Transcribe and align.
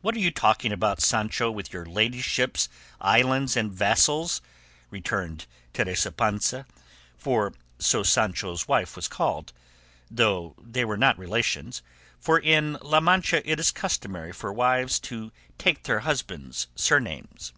"What 0.00 0.14
are 0.14 0.18
you 0.18 0.30
talking 0.30 0.72
about, 0.72 1.02
Sancho, 1.02 1.50
with 1.50 1.70
your 1.70 1.84
ladyships, 1.84 2.66
islands, 2.98 3.58
and 3.58 3.70
vassals?" 3.70 4.40
returned 4.88 5.44
Teresa 5.74 6.10
Panza 6.10 6.64
for 7.18 7.52
so 7.78 8.02
Sancho's 8.02 8.66
wife 8.66 8.96
was 8.96 9.06
called, 9.06 9.52
though 10.10 10.54
they 10.62 10.86
were 10.86 10.96
not 10.96 11.18
relations, 11.18 11.82
for 12.18 12.38
in 12.38 12.78
La 12.80 13.00
Mancha 13.00 13.42
it 13.46 13.60
is 13.60 13.70
customary 13.70 14.32
for 14.32 14.50
wives 14.50 14.98
to 15.00 15.30
take 15.58 15.82
their 15.82 16.00
husbands' 16.00 16.66
surnames. 16.74 17.52